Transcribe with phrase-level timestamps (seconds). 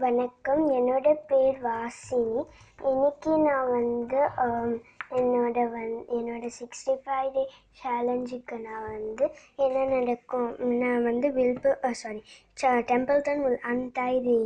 [0.00, 0.62] வணக்கம்.
[0.76, 2.42] என்னோட பேர் வாசினி.
[2.82, 4.20] இன்னைக்கு நான் வந்து
[5.16, 7.42] என்னோட வந் என்னோட சிக்ஸ்டி ஃபைவ் டே
[7.80, 9.24] சேலஞ்சுக்கு நான் வந்து
[9.56, 10.50] என்ன நடக்கும்
[10.82, 12.20] நான் வந்து Wilbur sorry
[12.88, 14.36] Templeton will untie the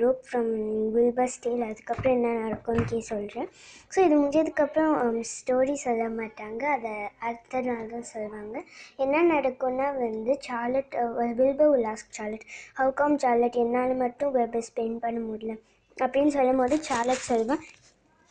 [0.00, 0.50] rope from
[0.94, 3.48] Wilbur stall அதுக்கப்புறம் என்ன நடக்கும்னு கே சொல்கிறேன்
[3.92, 4.94] ஸோ இது முடிஞ்சதுக்கப்புறம்
[5.32, 6.62] ஸ்டோரி சொல்ல மாட்டாங்க.
[6.76, 8.56] அதை அடுத்த நாள் தான் சொல்லுவாங்க
[8.96, 10.96] என்ன நடக்கும்னா வந்து சார்லட்
[11.40, 12.46] வில்பர் உல்லாஸ் ask Charlotte
[12.76, 15.54] how come Charlotte என்னால் மட்டும் வெப்பை ஸ்பெண்ட் பண்ண முடியல.
[15.96, 17.64] அப்படின்னு சொல்லும் போது சார்லட் சொல்வேன்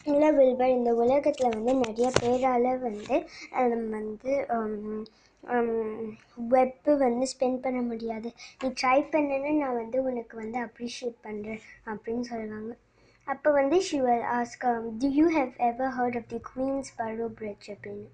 [0.05, 3.17] இல்லை வில்பர் இந்த உலகத்தில் வந்து நிறைய பேரால் வந்து
[3.95, 4.33] வந்து
[6.53, 8.29] வெப்பு வந்து ஸ்பெண்ட் பண்ண முடியாது.
[8.61, 11.61] நீ ட்ரை பண்ணுன்னு நான் வந்து உனக்கு வந்து அப்ரிஷியேட் பண்ணுறேன்
[11.91, 12.71] அப்படின்னு சொல்லுவாங்க.
[13.27, 13.97] அப்போ வந்து she
[14.37, 14.65] ask
[15.01, 16.39] to you have ever heard of the
[16.99, 18.07] Queensboro bridge அப்படின்னு.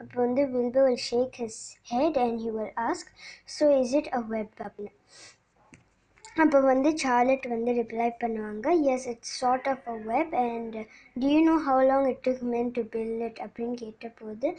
[0.00, 1.60] அப்போ வந்து Wilbur will shake his
[1.94, 3.10] head and he will ask
[3.56, 4.94] so is it a web அப்படின்னு.
[6.36, 10.76] அப்போ வந்து சார்லட் வந்து ரிப்ளை பண்ணுவாங்க yes it's sort of a web and
[11.16, 14.50] do you know how long it took men to build it அப்படின்னு கேட்டபோது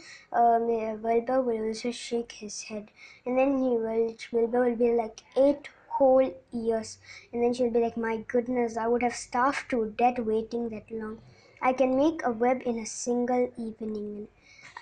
[1.06, 2.90] Wilbur will also shake his head
[3.24, 6.28] and then he will Wilbur will be like eight whole
[6.60, 6.92] years
[7.32, 10.90] And then she'll be like, My goodness, I would have starved to death waiting that
[10.92, 11.14] long.
[11.62, 14.12] I can make a web in a single evening.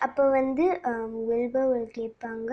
[0.01, 0.67] அப்போ வந்து
[1.29, 2.51] Wilbur கேட்பாங்க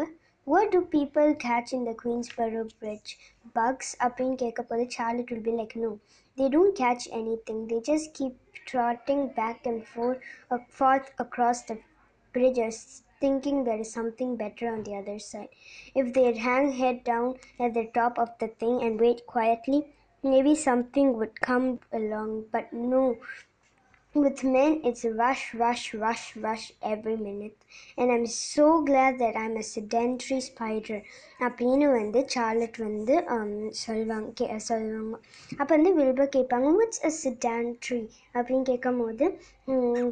[0.48, 3.18] What do people catch in the Queensboro Bridge?
[3.54, 3.98] Bugs?
[4.00, 6.00] Up Kekapoli, Charlotte will be like, no.
[6.38, 7.68] They don't catch anything.
[7.68, 8.34] They just keep
[8.66, 11.80] trotting back and forth, uh, forth across the
[12.32, 15.50] bridges, thinking there is something better on the other side.
[15.94, 19.88] If they hang head down at the top of the thing and wait quietly,
[20.24, 22.46] maybe something would come along.
[22.54, 23.18] But no,
[24.18, 27.58] With men, it's rush, rush, rush, rush every minute.
[27.98, 31.00] And I'm so glad that I'm a sedentary spider
[31.40, 33.16] அப்படின்னு வந்து Charlotte வந்து
[33.82, 35.18] சொல்லுவாங்க K சொல்லுவாங்க
[35.60, 38.02] அப்போ வந்து வில்ப கேட்பாங்க what's a சிடான்ட்ரி
[38.36, 39.28] அப்படின்னு கேட்கும் போது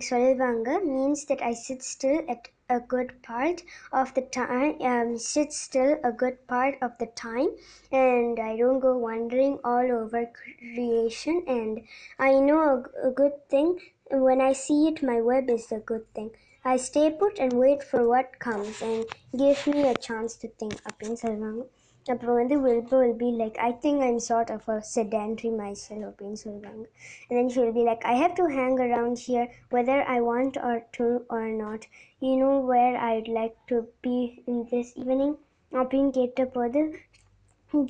[0.09, 3.61] சொல்லுவாங்க means that I sit still at a good part
[3.91, 7.49] of the time um, sit still a good part of the time
[7.91, 11.81] and i don't go wandering all over creation and
[12.17, 12.59] i know
[13.03, 13.79] a, a good thing
[14.11, 16.31] when i see it my web is a good thing
[16.63, 19.05] i stay put and wait for what comes and
[19.37, 21.67] give me a chance to think up in Salvangu.
[22.12, 26.40] அப்புறம் வந்து Wilbur will be like I think I'm sort of a sedentary myself அப்படின்னு
[26.42, 26.84] சொல்லுவாங்க
[27.26, 29.46] and then she'll be like I have to hang around here
[29.76, 31.06] whether I want or to
[31.36, 31.84] or not
[32.26, 33.78] you know where I'd like to
[34.08, 34.18] be
[34.52, 35.34] in this evening
[35.80, 36.82] அப்படின்னு கேட்டபோது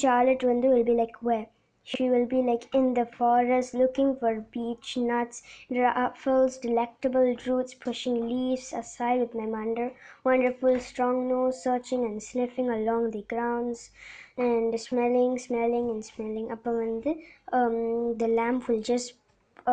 [0.05, 1.47] Charlotte வந்து will be like where
[1.85, 8.29] she will be like in the forest looking for beech nuts, ruffles, delectable roots, pushing
[8.29, 9.93] leaves aside with my wonder,
[10.25, 13.91] wonderful strong nose, searching and sniffing along the grounds,
[14.39, 16.49] and smelling, smelling, and smelling.
[16.57, 17.13] அப்போ வந்து
[17.59, 17.77] um,
[18.23, 19.11] the lamp will just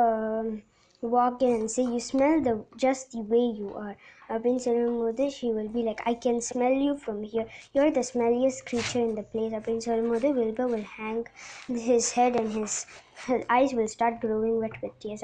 [0.02, 0.48] um,
[1.03, 3.97] walk in and say, You smell the just the way you are.
[4.31, 7.47] Abhin Sarumode, she will be like, I can smell you from here.
[7.75, 9.53] You're the smelliest creature in the place.
[9.53, 11.27] Abhin Sarumode, Wilbur will hang
[11.69, 12.87] his head and his,
[13.27, 15.23] his eyes will start growing wet with tears.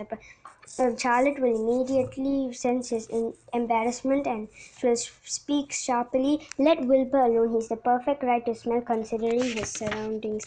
[0.78, 3.08] Uh, Charlotte will immediately sense his
[3.52, 6.46] embarrassment and she will speak sharply.
[6.58, 7.54] Let Wilbur alone.
[7.54, 10.44] He's the perfect right to smell considering his surroundings.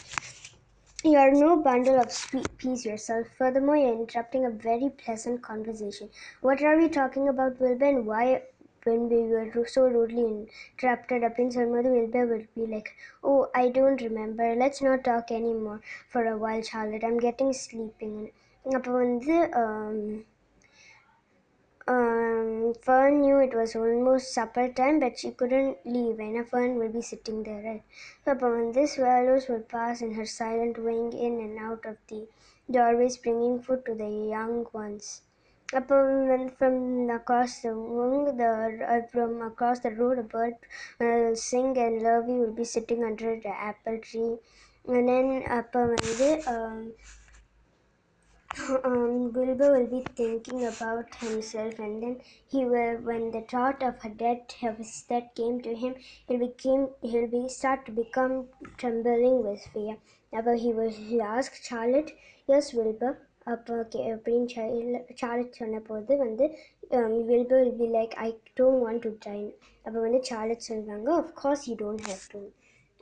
[1.03, 3.27] You are no bundle of sweet peas yourself.
[3.37, 6.09] Furthermore, you're interrupting a very pleasant conversation.
[6.41, 8.43] What are we talking about, Wilbur, and why
[8.83, 12.89] when we were ru- so rudely interrupted அப்படின்னு சொல்லும்போது Wilbur will be like,
[13.23, 14.55] oh, I don't remember.
[14.55, 17.05] Let's not talk anymore for a while, Charlotte.
[17.09, 18.17] I'm getting sleeping.
[18.77, 19.35] அப்போ வந்து
[21.86, 26.92] um, Fern knew it was almost supper time, but she couldn't leave, and Fern would
[26.92, 27.82] be sitting there, right?
[28.24, 32.28] So, upon this, swallows would pass in her silent wing in and out of the
[32.70, 35.22] doorways, bringing food to the young ones.
[35.72, 40.54] Upon from across the wing, the uh, from across the road, a bird
[41.00, 44.36] uh, sing, and Lurvy would be sitting under the apple tree.
[44.86, 46.92] And then upon the um,
[48.84, 54.04] um, Wilbur will be thinking about himself, and then he will, when the thought of
[54.04, 55.94] a death of his death came to him,
[56.28, 59.96] he became he'll be start to become trembling with fear.
[60.32, 62.12] Ever he was he asked Charlotte,
[62.48, 63.12] yes, Wilbur.
[63.52, 63.76] அப்போ
[64.12, 64.48] அப்படின்னு
[65.20, 66.18] Charlotte like.
[66.24, 66.46] வந்து
[67.30, 68.28] Wilbur will be like I
[68.58, 69.48] don't want to train
[69.84, 72.40] அப்போ வந்து Charlotte course, of course you don't have to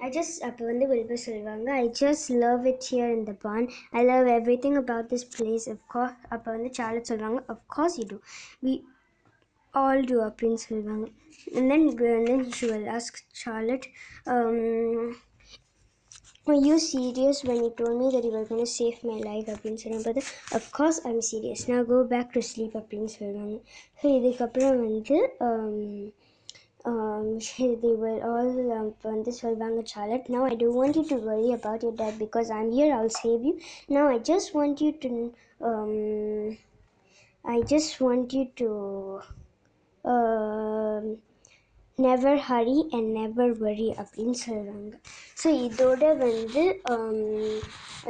[0.00, 4.02] I just அப்போ வந்து Wilbur சொல்லுவாங்க I just love it here in the barn I
[4.04, 4.28] love
[4.64, 8.18] everything about this place of course அப்போ வந்து Charlotte சொல்கிறாங்க of course you do
[8.66, 8.74] we
[9.74, 11.06] all do அப்படின்னு சொல்லுவாங்க.
[11.70, 11.88] Then
[12.28, 13.86] then she ask Charlotte
[16.66, 20.20] you serious when it told me that you can save my life அப்படின்னு சொல்லும்போது
[20.58, 23.56] of course I'm serious நான் go back to sleep அப்படின்னு சொல்லுவாங்க.
[24.00, 25.18] So இதுக்கப்புறம் வந்து
[26.84, 27.38] Um,
[27.82, 28.50] they were all
[28.90, 30.26] இப்போ வந்து சொல்வாங்க Charlotte.
[30.34, 32.90] now I don't want you to worry about your dad because I'm here.
[32.96, 33.54] I'll save you.
[33.88, 35.10] Now I just want you to
[35.60, 35.94] um,
[37.44, 38.68] I just want you to
[40.04, 41.04] um,
[41.98, 44.94] never hurry and never worry அப்படின்னு சொல்கிறாங்க
[45.42, 47.20] so இதோட வந்து um,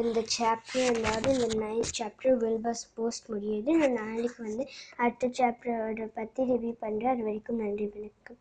[0.03, 3.71] இந்த chapter அதாவது இந்த ninth chapter வெல்பஸ் post முடியுது.
[3.81, 4.67] நான் நாளைக்கு வந்து
[5.05, 8.41] அடுத்த சாப்டரோட பற்றி ரிவ்யூ பண்ணுறேன் அது வரைக்கும் நன்றி வணக்கம்.